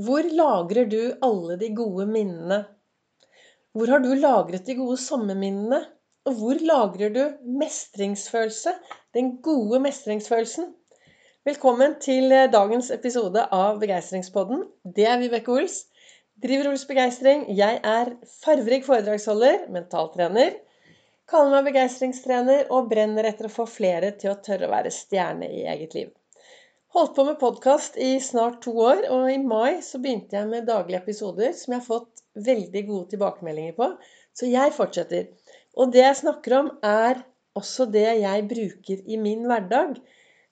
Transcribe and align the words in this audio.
Hvor 0.00 0.24
lagrer 0.24 0.86
du 0.88 1.18
alle 1.20 1.58
de 1.60 1.68
gode 1.76 2.06
minnene? 2.08 2.62
Hvor 3.76 3.90
har 3.92 4.00
du 4.00 4.14
lagret 4.16 4.64
de 4.64 4.76
gode 4.78 4.96
sommerminnene? 4.96 5.82
Og 6.24 6.38
hvor 6.38 6.62
lagrer 6.64 7.12
du 7.12 7.20
mestringsfølelse? 7.60 8.72
Den 9.12 9.34
gode 9.44 9.82
mestringsfølelsen? 9.84 10.70
Velkommen 11.44 11.98
til 12.00 12.32
eh, 12.32 12.48
dagens 12.48 12.88
episode 12.94 13.44
av 13.52 13.82
Begeistringspodden. 13.82 14.64
Det 14.96 15.04
er 15.04 15.20
Vibeke 15.20 15.52
Ols. 15.58 15.82
Driver 16.40 16.72
Ols 16.72 16.86
Begeistring. 16.88 17.44
Jeg 17.52 17.82
er 17.84 18.14
farverik 18.46 18.88
foredragsholder, 18.88 19.68
mentaltrener. 19.76 20.56
Kaller 21.28 21.58
meg 21.58 21.68
begeistringstrener 21.68 22.72
og 22.72 22.88
brenner 22.88 23.28
etter 23.28 23.50
å 23.50 23.54
få 23.60 23.68
flere 23.68 24.14
til 24.16 24.32
å 24.32 24.40
tørre 24.40 24.72
å 24.72 24.72
være 24.72 24.96
stjerne 25.02 25.52
i 25.52 25.66
eget 25.68 26.00
liv. 26.00 26.12
Holdt 26.92 27.14
på 27.16 27.24
med 27.24 27.38
podkast 27.40 27.94
i 27.96 28.20
snart 28.20 28.58
to 28.66 28.72
år, 28.84 29.06
og 29.08 29.30
i 29.32 29.38
mai 29.40 29.78
så 29.80 29.96
begynte 29.96 30.36
jeg 30.36 30.48
med 30.50 30.66
daglige 30.68 30.98
episoder 31.00 31.54
som 31.56 31.72
jeg 31.72 31.80
har 31.80 31.86
fått 31.86 32.20
veldig 32.48 32.82
gode 32.84 33.06
tilbakemeldinger 33.14 33.78
på. 33.78 33.86
Så 34.36 34.50
jeg 34.50 34.74
fortsetter. 34.76 35.30
Og 35.72 35.94
det 35.94 36.02
jeg 36.02 36.18
snakker 36.18 36.56
om, 36.58 36.68
er 36.84 37.22
også 37.56 37.86
det 37.94 38.04
jeg 38.20 38.44
bruker 38.50 39.00
i 39.08 39.16
min 39.22 39.48
hverdag 39.48 39.96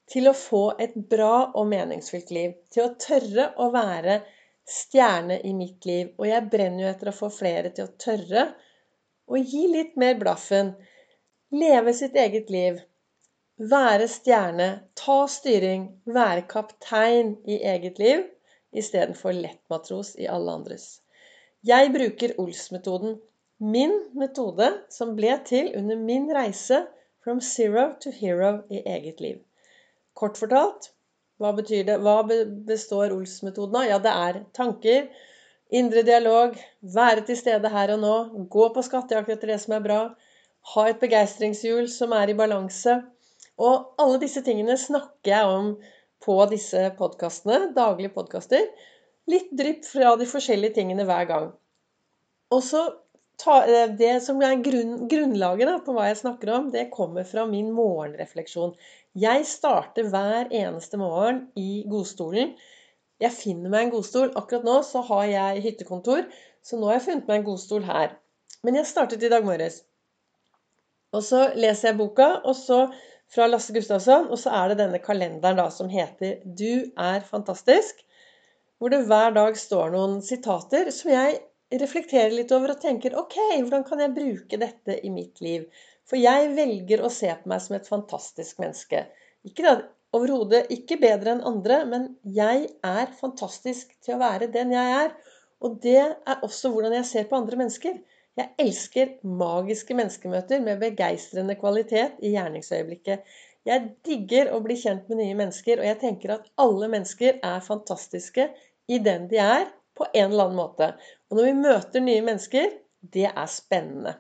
til 0.09 0.31
å 0.31 0.37
få 0.47 0.63
et 0.81 0.97
bra 1.13 1.51
og 1.53 1.69
meningsfylt 1.75 2.33
liv. 2.33 2.57
Til 2.73 2.87
å 2.87 2.95
tørre 3.05 3.51
å 3.61 3.69
være 3.77 4.23
stjerne 4.65 5.43
i 5.45 5.53
mitt 5.59 5.85
liv. 5.85 6.15
Og 6.17 6.25
jeg 6.31 6.49
brenner 6.57 6.87
jo 6.87 6.93
etter 6.95 7.13
å 7.13 7.19
få 7.21 7.29
flere 7.37 7.75
til 7.77 7.85
å 7.85 7.99
tørre 8.01 8.49
å 9.29 9.45
gi 9.45 9.67
litt 9.77 9.93
mer 10.01 10.17
blaffen. 10.25 10.73
Leve 11.53 11.93
sitt 12.01 12.17
eget 12.17 12.49
liv. 12.49 12.81
Være 13.61 14.07
stjerne, 14.09 14.67
ta 14.97 15.27
styring, 15.29 15.83
være 16.09 16.47
kaptein 16.49 17.35
i 17.45 17.59
eget 17.69 17.99
liv 18.01 18.23
istedenfor 18.73 19.35
lettmatros 19.37 20.15
i 20.17 20.25
alle 20.33 20.55
andres. 20.57 21.03
Jeg 21.69 21.91
bruker 21.93 22.33
Ols-metoden, 22.41 23.19
min 23.61 23.93
metode 24.17 24.71
som 24.89 25.13
ble 25.19 25.37
til 25.45 25.69
under 25.77 26.01
min 26.01 26.31
reise 26.33 26.79
from 27.21 27.45
zero 27.45 27.91
to 28.01 28.15
hero 28.23 28.63
i 28.73 28.81
eget 28.81 29.21
liv. 29.21 29.37
Kort 30.17 30.41
fortalt, 30.41 30.95
hva? 31.37 31.53
Hva 31.53 32.17
består 32.73 33.13
Ols-metoden 33.13 33.77
av? 33.83 33.89
Ja, 33.91 34.01
det 34.01 34.17
er 34.25 34.43
tanker, 34.57 35.13
indre 35.69 36.09
dialog, 36.09 36.57
være 36.81 37.29
til 37.29 37.43
stede 37.45 37.77
her 37.77 37.93
og 37.99 38.05
nå, 38.09 38.17
gå 38.49 38.73
på 38.73 38.89
skattejakt 38.89 39.37
etter 39.37 39.53
det 39.53 39.61
som 39.61 39.77
er 39.77 39.85
bra, 39.85 40.03
ha 40.73 40.89
et 40.89 41.01
begeistringshjul 41.05 41.93
som 41.93 42.17
er 42.17 42.33
i 42.33 42.41
balanse 42.41 43.03
og 43.61 44.01
alle 44.01 44.21
disse 44.23 44.41
tingene 44.47 44.77
snakker 44.81 45.33
jeg 45.35 45.49
om 45.53 45.75
på 46.25 46.37
disse 46.51 46.81
podkastene, 46.97 47.71
daglige 47.77 48.13
podkaster. 48.15 48.65
Litt 49.31 49.53
drypp 49.57 49.85
fra 49.89 50.15
de 50.21 50.29
forskjellige 50.29 50.79
tingene 50.81 51.07
hver 51.09 51.29
gang. 51.29 51.51
Og 52.51 52.63
så 52.65 52.83
eh, 52.89 53.93
Det 54.01 54.15
som 54.25 54.41
er 54.45 54.63
grunn, 54.65 55.07
grunnlaget 55.11 55.69
da, 55.69 55.77
på 55.85 55.95
hva 55.97 56.09
jeg 56.09 56.23
snakker 56.23 56.55
om, 56.57 56.71
det 56.73 56.89
kommer 56.95 57.29
fra 57.29 57.47
min 57.49 57.71
morgenrefleksjon. 57.77 58.75
Jeg 59.19 59.47
starter 59.49 60.09
hver 60.09 60.51
eneste 60.55 61.01
morgen 61.01 61.45
i 61.59 61.85
godstolen. 61.91 62.57
Jeg 63.21 63.37
finner 63.37 63.73
meg 63.73 63.87
en 63.87 63.95
godstol. 63.97 64.33
Akkurat 64.41 64.65
nå 64.65 64.81
så 64.89 65.05
har 65.11 65.27
jeg 65.29 65.65
hyttekontor, 65.67 66.25
så 66.65 66.81
nå 66.81 66.89
har 66.89 66.99
jeg 66.99 67.07
funnet 67.11 67.29
meg 67.29 67.41
en 67.41 67.49
godstol 67.53 67.85
her. 67.89 68.17
Men 68.65 68.77
jeg 68.81 68.89
startet 68.89 69.25
i 69.25 69.33
dag 69.33 69.45
morges. 69.45 69.83
Og 71.17 71.25
så 71.27 71.49
leser 71.59 71.91
jeg 71.91 71.99
boka, 71.99 72.29
og 72.45 72.55
så 72.57 72.85
fra 73.35 73.47
Lasse 73.51 73.75
Gustavsson. 73.77 74.29
Og 74.31 74.39
så 74.41 74.53
er 74.57 74.71
det 74.71 74.81
denne 74.83 75.03
kalenderen 75.03 75.61
da 75.61 75.69
som 75.75 75.91
heter 75.93 76.41
'Du 76.45 76.91
er 76.97 77.21
fantastisk'. 77.27 78.05
Hvor 78.79 78.91
det 78.91 79.05
hver 79.07 79.35
dag 79.37 79.57
står 79.57 79.91
noen 79.93 80.21
sitater 80.25 80.91
som 80.91 81.11
jeg 81.13 81.41
reflekterer 81.83 82.33
litt 82.33 82.53
over 82.57 82.73
og 82.75 82.81
tenker 82.81 83.17
OK, 83.19 83.37
hvordan 83.61 83.85
kan 83.85 84.01
jeg 84.01 84.15
bruke 84.17 84.59
dette 84.59 84.97
i 85.07 85.11
mitt 85.11 85.41
liv? 85.45 85.67
For 86.09 86.19
jeg 86.19 86.55
velger 86.57 87.05
å 87.05 87.11
se 87.13 87.29
på 87.29 87.51
meg 87.53 87.61
som 87.63 87.77
et 87.77 87.91
fantastisk 87.91 88.59
menneske. 88.59 89.05
Ikke 89.47 89.67
da, 89.67 89.75
overhodet 90.17 90.67
ikke 90.75 90.99
bedre 91.03 91.37
enn 91.37 91.45
andre, 91.47 91.85
men 91.87 92.09
jeg 92.25 92.67
er 92.83 93.13
fantastisk 93.21 93.93
til 94.03 94.17
å 94.17 94.23
være 94.25 94.51
den 94.51 94.73
jeg 94.75 94.97
er. 95.05 95.13
Og 95.61 95.77
det 95.85 96.01
er 96.01 96.43
også 96.43 96.73
hvordan 96.73 96.97
jeg 96.99 97.07
ser 97.07 97.29
på 97.31 97.39
andre 97.39 97.61
mennesker. 97.61 98.01
Jeg 98.39 98.53
elsker 98.63 99.17
magiske 99.27 99.95
menneskemøter 99.99 100.63
med 100.63 100.81
begeistrende 100.83 101.57
kvalitet 101.59 102.21
i 102.23 102.31
gjerningsøyeblikket. 102.37 103.25
Jeg 103.69 103.89
digger 104.07 104.53
å 104.55 104.61
bli 104.65 104.77
kjent 104.81 105.11
med 105.11 105.21
nye 105.21 105.37
mennesker, 105.37 105.81
og 105.81 105.89
jeg 105.89 105.99
tenker 106.01 106.37
at 106.37 106.47
alle 106.63 106.89
mennesker 106.93 107.41
er 107.45 107.65
fantastiske 107.65 108.47
i 108.89 109.01
den 109.03 109.27
de 109.31 109.41
er, 109.43 109.67
på 109.99 110.07
en 110.15 110.31
eller 110.31 110.47
annen 110.47 110.57
måte. 110.57 110.93
Og 111.29 111.37
når 111.37 111.49
vi 111.49 111.57
møter 111.59 112.05
nye 112.05 112.25
mennesker, 112.25 112.71
det 113.01 113.27
er 113.29 113.51
spennende. 113.51 114.15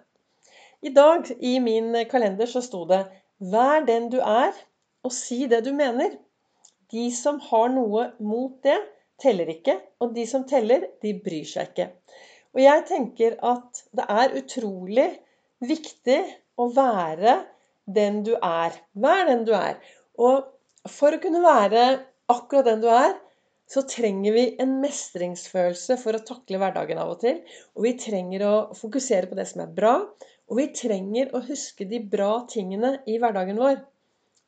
I 0.83 0.93
dag 0.97 1.31
i 1.41 1.59
min 1.63 1.95
kalender 2.11 2.49
så 2.51 2.61
sto 2.65 2.85
det 2.89 3.05
'Vær 3.41 3.87
den 3.87 4.11
du 4.13 4.19
er, 4.21 4.53
og 5.05 5.13
si 5.13 5.47
det 5.47 5.65
du 5.65 5.73
mener'. 5.73 6.19
De 6.93 7.07
som 7.15 7.41
har 7.41 7.69
noe 7.73 8.11
mot 8.19 8.59
det, 8.63 8.77
teller 9.23 9.49
ikke, 9.53 9.79
og 10.01 10.15
de 10.15 10.27
som 10.27 10.45
teller, 10.49 10.85
de 11.03 11.15
bryr 11.25 11.49
seg 11.49 11.71
ikke. 11.71 11.89
Og 12.57 12.63
jeg 12.63 12.85
tenker 12.89 13.37
at 13.47 13.83
det 13.97 14.07
er 14.11 14.37
utrolig 14.41 15.09
viktig 15.63 16.21
å 16.61 16.69
være 16.75 17.37
den 17.91 18.23
du 18.27 18.33
er. 18.37 18.77
Vær 18.93 19.27
den 19.29 19.45
du 19.47 19.53
er. 19.57 19.79
Og 20.19 20.49
for 20.91 21.15
å 21.15 21.21
kunne 21.23 21.43
være 21.45 21.85
akkurat 22.31 22.71
den 22.71 22.83
du 22.83 22.89
er, 22.93 23.15
så 23.71 23.85
trenger 23.87 24.35
vi 24.35 24.45
en 24.63 24.81
mestringsfølelse 24.83 25.95
for 26.01 26.19
å 26.19 26.25
takle 26.27 26.59
hverdagen 26.59 26.99
av 26.99 27.13
og 27.13 27.21
til. 27.23 27.39
Og 27.79 27.87
vi 27.87 27.95
trenger 28.03 28.47
å 28.49 28.55
fokusere 28.79 29.31
på 29.31 29.39
det 29.39 29.47
som 29.53 29.63
er 29.63 29.77
bra. 29.77 29.95
Og 30.51 30.59
vi 30.59 30.67
trenger 30.75 31.31
å 31.37 31.45
huske 31.47 31.87
de 31.87 32.01
bra 32.03 32.33
tingene 32.51 32.97
i 33.07 33.21
hverdagen 33.23 33.61
vår. 33.63 33.79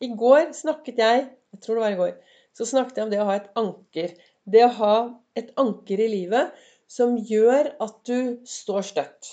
I 0.02 0.10
går 0.19 0.50
snakket 0.58 0.98
jeg 0.98 1.22
jeg 1.52 1.60
tror 1.60 1.78
det 1.78 1.84
var 1.84 1.94
i 1.94 2.00
går, 2.00 2.12
så 2.56 2.66
snakket 2.69 2.98
jeg 2.98 3.06
om 3.06 3.10
det 3.12 3.20
å 3.20 3.28
ha 3.28 3.34
et 3.36 3.50
anker. 3.60 4.12
Det 4.48 4.62
å 4.64 4.74
ha 4.78 4.94
et 5.38 5.50
anker 5.60 6.00
i 6.00 6.08
livet 6.08 6.62
som 6.92 7.16
gjør 7.16 7.72
at 7.80 7.97
du 8.08 8.42
står 8.48 8.84
støtt. 8.91 9.30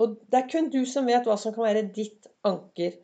Og 0.00 0.16
det 0.32 0.40
er 0.40 0.48
kun 0.50 0.70
du 0.72 0.82
som 0.88 1.06
vet 1.06 1.26
hva 1.28 1.36
som 1.38 1.54
kan 1.54 1.66
være 1.66 1.84
ditt 1.94 2.30
anker. 2.48 2.96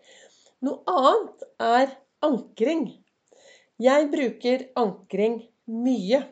Noe 0.64 0.82
annet 0.90 1.44
er 1.62 1.92
ankring. 2.26 2.88
Jeg 3.78 4.08
bruker 4.10 4.64
ankring 4.80 5.42
mye. 5.70 6.22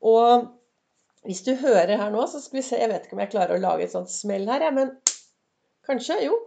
Og 0.00 0.46
hvis 1.28 1.42
du 1.44 1.52
hører 1.60 1.98
her 2.00 2.12
nå, 2.12 2.22
så 2.30 2.40
skal 2.40 2.60
vi 2.60 2.64
se 2.64 2.78
Jeg 2.80 2.88
vet 2.88 3.04
ikke 3.04 3.18
om 3.18 3.24
jeg 3.26 3.32
klarer 3.34 3.58
å 3.58 3.60
lage 3.60 3.84
et 3.84 3.92
sånt 3.92 4.12
smell 4.12 4.46
her, 4.48 4.64
jeg, 4.64 4.76
men 4.78 4.94
kanskje? 5.84 6.16
Jo. 6.24 6.38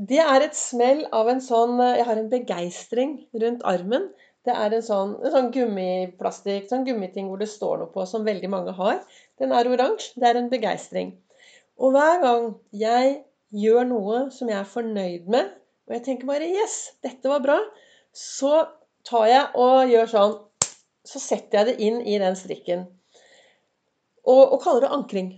Det 0.00 0.22
er 0.22 0.46
et 0.46 0.56
smell 0.56 1.04
av 1.12 1.28
en 1.28 1.42
sånn 1.44 1.76
Jeg 1.82 2.06
har 2.08 2.16
en 2.16 2.30
begeistring 2.32 3.18
rundt 3.42 3.66
armen. 3.68 4.08
Det 4.42 4.54
er 4.58 4.74
en 4.74 4.82
sånn, 4.82 5.12
en 5.22 5.34
sånn 5.34 5.50
gummiplastikk, 5.54 6.66
sånn 6.70 6.86
gummiting 6.86 7.28
hvor 7.30 7.38
det 7.38 7.50
står 7.50 7.78
noe 7.78 7.92
på, 7.94 8.06
som 8.10 8.24
veldig 8.26 8.48
mange 8.50 8.74
har. 8.74 9.02
Den 9.38 9.54
er 9.54 9.70
oransje. 9.70 10.16
Det 10.18 10.28
er 10.28 10.40
en 10.40 10.50
begeistring. 10.50 11.12
Og 11.78 11.94
hver 11.94 12.18
gang 12.22 12.48
jeg 12.74 13.12
gjør 13.62 13.86
noe 13.86 14.22
som 14.34 14.50
jeg 14.50 14.58
er 14.58 14.72
fornøyd 14.72 15.28
med, 15.30 15.52
og 15.86 15.94
jeg 15.96 16.04
tenker 16.06 16.28
bare 16.30 16.48
'Yes, 16.48 16.96
dette 17.02 17.28
var 17.28 17.42
bra', 17.44 17.60
så 18.12 18.66
tar 19.04 19.26
jeg 19.26 19.46
og 19.54 19.90
gjør 19.90 20.10
sånn 20.16 20.40
Så 21.04 21.18
setter 21.18 21.58
jeg 21.58 21.66
det 21.66 21.82
inn 21.82 21.96
i 22.06 22.18
den 22.22 22.36
strikken. 22.38 22.84
Og, 24.22 24.52
og 24.54 24.60
kaller 24.62 24.84
det 24.84 24.90
ankring. 24.94 25.30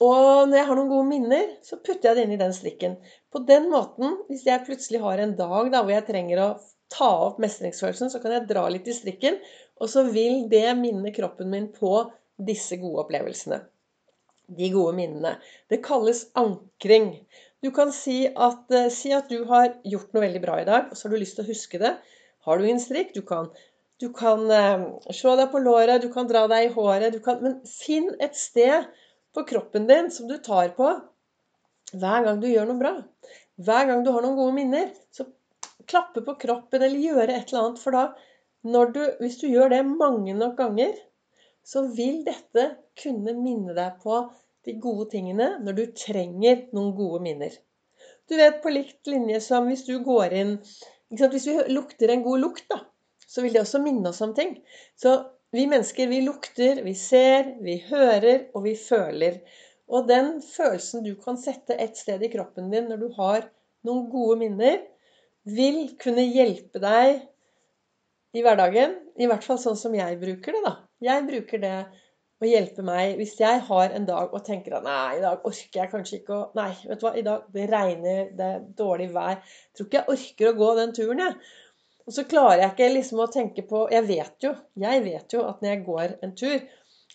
Og 0.00 0.46
når 0.46 0.56
jeg 0.56 0.66
har 0.68 0.78
noen 0.78 0.92
gode 0.92 1.08
minner, 1.08 1.48
så 1.66 1.80
putter 1.82 2.08
jeg 2.08 2.16
det 2.16 2.22
inn 2.24 2.34
i 2.36 2.38
den 2.38 2.54
strikken. 2.54 2.94
På 3.26 3.42
den 3.42 3.66
måten, 3.72 4.14
hvis 4.28 4.46
jeg 4.46 4.62
plutselig 4.68 5.00
har 5.02 5.18
en 5.18 5.34
dag 5.34 5.72
da, 5.72 5.82
hvor 5.82 5.90
jeg 5.90 6.06
trenger 6.06 6.44
å 6.44 6.48
ta 6.90 7.10
opp 7.28 7.40
mestringsfølelsen, 7.42 8.10
så 8.12 8.20
kan 8.22 8.34
jeg 8.34 8.48
dra 8.50 8.64
litt 8.72 8.88
i 8.90 8.94
strikken, 8.96 9.38
og 9.80 9.90
så 9.92 10.04
vil 10.10 10.46
det 10.50 10.66
minne 10.78 11.12
kroppen 11.14 11.50
min 11.52 11.70
på 11.74 12.02
disse 12.40 12.78
gode 12.80 13.04
opplevelsene. 13.04 13.60
De 14.50 14.70
gode 14.74 14.96
minnene. 14.96 15.36
Det 15.70 15.82
kalles 15.84 16.24
ankring. 16.38 17.12
Du 17.62 17.70
kan 17.74 17.92
si 17.94 18.24
at, 18.26 18.64
eh, 18.74 18.88
si 18.90 19.12
at, 19.14 19.28
du 19.30 19.44
har 19.50 19.76
gjort 19.84 20.14
noe 20.14 20.24
veldig 20.24 20.42
bra 20.42 20.60
i 20.60 20.66
dag, 20.66 20.90
og 20.90 20.96
så 20.96 21.06
har 21.06 21.14
du 21.14 21.22
lyst 21.22 21.38
til 21.38 21.46
å 21.46 21.50
huske 21.52 21.80
det. 21.82 21.92
Har 22.46 22.58
du 22.58 22.66
en 22.66 22.82
strikk? 22.82 23.12
Du 23.14 23.22
kan, 23.22 23.50
du 24.00 24.08
kan 24.16 24.42
eh, 24.50 24.86
slå 25.14 25.36
deg 25.38 25.52
på 25.52 25.62
låret, 25.62 26.02
du 26.02 26.10
kan 26.12 26.28
dra 26.28 26.46
deg 26.50 26.66
i 26.66 26.72
håret 26.74 27.20
kan, 27.22 27.42
Men 27.44 27.60
finn 27.68 28.10
et 28.18 28.34
sted 28.34 28.88
på 29.36 29.44
kroppen 29.46 29.86
din 29.86 30.10
som 30.10 30.26
du 30.26 30.38
tar 30.42 30.72
på 30.74 30.88
hver 31.90 32.24
gang 32.24 32.40
du 32.40 32.48
gjør 32.48 32.68
noe 32.70 32.80
bra. 32.80 32.94
Hver 33.60 33.86
gang 33.86 34.02
du 34.04 34.10
har 34.14 34.24
noen 34.24 34.38
gode 34.38 34.56
minner, 34.56 34.90
så 35.12 35.26
klappe 35.90 36.22
på 36.26 36.36
kroppen 36.40 36.82
eller 36.86 37.06
gjøre 37.06 37.34
et 37.34 37.50
eller 37.50 37.64
annet. 37.64 37.80
For 37.82 37.96
da, 37.96 38.04
du, 38.94 39.00
hvis 39.22 39.40
du 39.42 39.48
gjør 39.50 39.72
det 39.74 39.82
mange 39.88 40.34
nok 40.36 40.56
ganger, 40.60 40.94
så 41.66 41.84
vil 41.96 42.22
dette 42.26 42.66
kunne 43.00 43.34
minne 43.36 43.74
deg 43.76 43.98
på 44.02 44.22
de 44.66 44.76
gode 44.82 45.08
tingene 45.14 45.56
når 45.64 45.76
du 45.76 45.84
trenger 45.96 46.64
noen 46.76 46.94
gode 46.96 47.22
minner. 47.24 47.52
Du 48.28 48.36
vet 48.38 48.60
på 48.62 48.72
likt 48.72 49.10
linje 49.10 49.40
som 49.44 49.66
hvis 49.68 49.84
du 49.88 49.98
går 50.04 50.34
inn 50.36 50.52
Hvis 51.10 51.46
vi 51.48 51.56
lukter 51.74 52.12
en 52.12 52.22
god 52.22 52.38
lukt, 52.38 52.68
da, 52.70 52.76
så 53.26 53.42
vil 53.42 53.56
det 53.56 53.64
også 53.64 53.80
minne 53.82 54.12
oss 54.12 54.20
om 54.22 54.30
ting. 54.34 54.52
Så 54.94 55.16
vi 55.50 55.64
mennesker, 55.66 56.06
vi 56.06 56.20
lukter, 56.22 56.84
vi 56.86 56.94
ser, 56.94 57.56
vi 57.58 57.80
hører, 57.88 58.44
og 58.54 58.62
vi 58.68 58.76
føler. 58.78 59.40
Og 59.90 60.06
den 60.06 60.36
følelsen 60.44 61.02
du 61.02 61.16
kan 61.18 61.40
sette 61.40 61.74
et 61.74 61.98
sted 61.98 62.22
i 62.22 62.30
kroppen 62.30 62.70
din 62.70 62.86
når 62.92 63.02
du 63.02 63.08
har 63.16 63.48
noen 63.88 64.06
gode 64.12 64.38
minner, 64.44 64.78
vil 65.56 65.82
kunne 66.00 66.24
hjelpe 66.26 66.82
deg 66.82 67.20
i 68.36 68.44
hverdagen. 68.44 68.96
I 69.20 69.28
hvert 69.30 69.46
fall 69.46 69.58
sånn 69.62 69.78
som 69.78 69.94
jeg 69.96 70.18
bruker 70.20 70.56
det, 70.56 70.62
da. 70.66 70.76
Jeg 71.04 71.26
bruker 71.28 71.62
det 71.62 71.76
å 72.40 72.48
hjelpe 72.48 72.84
meg 72.84 73.18
hvis 73.18 73.34
jeg 73.40 73.60
har 73.66 73.94
en 73.96 74.06
dag 74.08 74.32
og 74.32 74.44
tenker 74.46 74.78
at 74.78 74.84
nei, 74.86 75.18
i 75.18 75.24
dag 75.24 75.42
orker 75.44 75.82
jeg 75.82 75.92
kanskje 75.92 76.20
ikke 76.20 76.36
å 76.36 76.44
Nei, 76.56 76.70
vet 76.88 77.00
du 77.00 77.04
hva, 77.04 77.12
i 77.16 77.24
dag 77.26 77.48
det 77.52 77.66
regner, 77.68 78.30
det 78.36 78.46
er 78.46 78.62
dårlig 78.78 79.10
vær. 79.12 79.40
Jeg 79.40 79.76
tror 79.76 79.88
ikke 79.88 80.00
jeg 80.00 80.14
orker 80.14 80.50
å 80.50 80.56
gå 80.60 80.70
den 80.78 80.94
turen, 80.96 81.24
jeg. 81.26 81.58
Og 82.08 82.16
så 82.16 82.24
klarer 82.26 82.64
jeg 82.64 82.72
ikke 82.72 82.92
liksom 82.94 83.20
å 83.22 83.30
tenke 83.30 83.62
på 83.68 83.84
Jeg 83.92 84.06
vet 84.08 84.46
jo, 84.46 84.54
jeg 84.82 85.02
vet 85.04 85.36
jo 85.36 85.44
at 85.46 85.60
når 85.60 85.74
jeg 85.74 85.82
går 85.86 86.16
en 86.24 86.32
tur, 86.38 86.64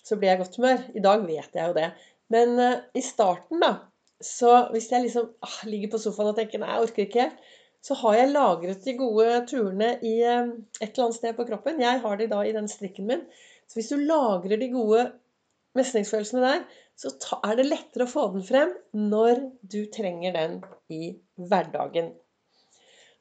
så 0.05 0.17
blir 0.19 0.29
jeg 0.29 0.37
i 0.37 0.43
godt 0.43 0.59
humør. 0.59 0.85
I 0.93 1.03
dag 1.03 1.25
vet 1.25 1.57
jeg 1.57 1.71
jo 1.71 1.75
det. 1.75 1.89
Men 2.33 2.55
uh, 2.61 2.77
i 2.93 3.01
starten, 3.03 3.61
da, 3.65 3.73
så 4.23 4.67
hvis 4.71 4.91
jeg 4.91 5.07
liksom 5.07 5.31
ah, 5.45 5.57
ligger 5.67 5.95
på 5.95 6.01
sofaen 6.01 6.31
og 6.31 6.37
tenker 6.37 6.61
nei, 6.61 6.69
jeg 6.71 6.87
orker 6.87 7.07
ikke 7.07 7.25
helt, 7.25 7.49
så 7.85 7.97
har 8.01 8.15
jeg 8.17 8.31
lagret 8.31 8.85
de 8.85 8.95
gode 8.97 9.27
turene 9.49 9.91
i 10.01 10.15
uh, 10.25 10.55
et 10.79 10.87
eller 10.87 11.03
annet 11.05 11.19
sted 11.19 11.35
på 11.37 11.45
kroppen. 11.45 11.83
Jeg 11.83 12.01
har 12.01 12.17
de 12.17 12.29
da 12.31 12.41
i 12.41 12.55
den 12.55 12.69
strikken 12.71 13.09
min. 13.11 13.21
Så 13.69 13.77
hvis 13.77 13.91
du 13.93 14.01
lagrer 14.01 14.57
de 14.61 14.71
gode 14.73 15.05
mestringsfølelsene 15.77 16.41
der, 16.41 16.63
så 16.97 17.11
er 17.43 17.57
det 17.59 17.67
lettere 17.67 18.07
å 18.07 18.09
få 18.09 18.29
den 18.33 18.45
frem 18.47 18.71
når 18.95 19.41
du 19.61 19.83
trenger 19.93 20.33
den 20.35 20.59
i 20.89 21.15
hverdagen. 21.35 22.13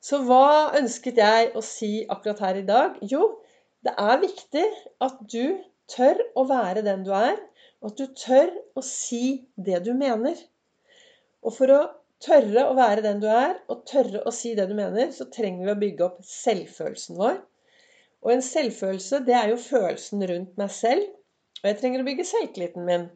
Så 0.04 0.20
hva 0.28 0.76
ønsket 0.78 1.18
jeg 1.20 1.50
å 1.56 1.62
si 1.64 2.04
akkurat 2.12 2.42
her 2.44 2.60
i 2.60 2.66
dag? 2.68 2.98
Jo, 3.08 3.40
det 3.84 3.94
er 4.00 4.22
viktig 4.22 4.64
at 5.04 5.20
du 5.32 5.56
tør 5.90 6.20
å 6.38 6.44
være 6.48 6.84
den 6.86 7.04
du 7.06 7.12
er, 7.16 7.36
og 7.82 7.92
at 7.92 8.00
du 8.00 8.16
tør 8.16 8.52
å 8.76 8.84
si 8.84 9.46
det 9.56 9.82
du 9.84 9.92
mener. 9.96 10.38
Og 11.44 11.56
for 11.56 11.72
å 11.72 11.80
tørre 12.22 12.66
å 12.68 12.76
være 12.78 13.04
den 13.04 13.20
du 13.22 13.28
er, 13.30 13.58
og 13.72 13.84
tørre 13.88 14.22
å 14.26 14.32
si 14.34 14.54
det 14.58 14.68
du 14.70 14.76
mener, 14.78 15.10
så 15.14 15.26
trenger 15.32 15.66
vi 15.66 15.74
å 15.74 15.80
bygge 15.82 16.06
opp 16.06 16.22
selvfølelsen 16.28 17.18
vår. 17.20 17.40
Og 18.24 18.32
en 18.32 18.44
selvfølelse, 18.44 19.20
det 19.26 19.36
er 19.36 19.52
jo 19.52 19.60
følelsen 19.60 20.24
rundt 20.30 20.56
meg 20.60 20.72
selv. 20.72 21.04
Og 21.60 21.68
jeg 21.68 21.78
trenger 21.80 22.02
å 22.02 22.06
bygge 22.08 22.26
selvtilliten 22.28 22.86
min. 22.88 23.06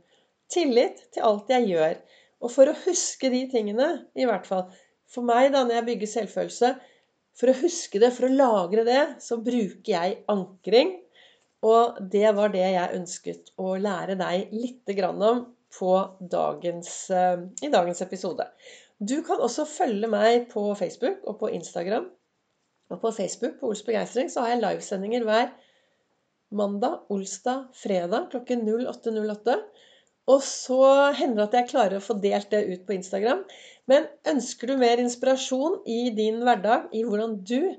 Tillit 0.53 1.01
til 1.15 1.25
alt 1.29 1.51
jeg 1.53 1.71
gjør. 1.71 1.97
Og 2.45 2.53
for 2.53 2.71
å 2.71 2.77
huske 2.85 3.31
de 3.33 3.43
tingene, 3.51 3.89
i 4.17 4.29
hvert 4.29 4.47
fall 4.49 4.69
for 5.09 5.25
meg 5.25 5.53
da, 5.55 5.65
når 5.65 5.81
jeg 5.81 5.89
bygger 5.93 6.13
selvfølelse 6.13 6.77
For 7.39 7.53
å 7.53 7.61
huske 7.61 8.01
det, 8.03 8.11
for 8.17 8.27
å 8.27 8.35
lagre 8.35 8.83
det, 8.83 9.03
så 9.23 9.37
bruker 9.39 9.93
jeg 9.93 10.17
ankring. 10.33 10.97
Og 11.63 12.01
det 12.11 12.33
var 12.35 12.51
det 12.51 12.65
jeg 12.65 12.97
ønsket 12.97 13.53
å 13.63 13.77
lære 13.79 14.17
deg 14.19 14.51
litt 14.55 14.91
om 15.23 15.45
dagens, 16.33 16.91
uh, 17.15 17.39
i 17.63 17.71
dagens 17.71 18.03
episode. 18.03 18.47
Du 18.99 19.21
kan 19.23 19.39
også 19.39 19.65
følge 19.71 20.11
meg 20.11 20.49
på 20.51 20.63
Facebook 20.79 21.23
og 21.31 21.39
på 21.39 21.51
Instagram. 21.55 22.09
Og 22.91 23.01
på 23.01 23.13
Facebook 23.15 23.59
på 23.61 23.71
Ols 23.71 23.85
Begeistring 23.87 24.31
så 24.33 24.43
har 24.43 24.55
jeg 24.55 24.63
livesendinger 24.65 25.27
hver 25.29 25.53
mandag, 26.51 27.05
olsdag, 27.13 27.69
fredag 27.77 28.31
klokken 28.33 28.65
08.08. 28.67 29.59
Og 30.29 30.43
så 30.45 30.81
hender 31.17 31.45
det 31.45 31.47
at 31.47 31.57
jeg 31.61 31.71
klarer 31.71 31.99
å 31.99 32.05
få 32.05 32.19
delt 32.21 32.51
det 32.53 32.65
ut 32.73 32.83
på 32.89 32.97
Instagram. 32.97 33.45
Men 33.89 34.09
ønsker 34.29 34.73
du 34.73 34.81
mer 34.81 35.01
inspirasjon 35.01 35.79
i 35.89 36.09
din 36.17 36.43
hverdag, 36.45 36.91
i 36.93 37.05
hvordan 37.07 37.39
du 37.49 37.71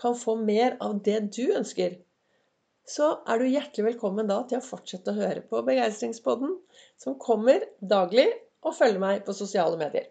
kan 0.00 0.16
få 0.18 0.34
mer 0.40 0.78
av 0.82 0.96
det 1.06 1.20
du 1.36 1.44
ønsker, 1.54 2.00
så 2.84 3.14
er 3.30 3.40
du 3.40 3.46
hjertelig 3.48 3.92
velkommen 3.92 4.28
da 4.28 4.40
til 4.48 4.58
å 4.58 4.64
fortsette 4.64 5.12
å 5.12 5.16
høre 5.16 5.44
på 5.48 5.62
Begeistringspodden, 5.64 6.56
som 7.00 7.20
kommer 7.20 7.64
daglig, 7.80 8.26
og 8.64 8.76
følge 8.76 9.00
meg 9.00 9.22
på 9.26 9.36
sosiale 9.36 9.76
medier. 9.80 10.08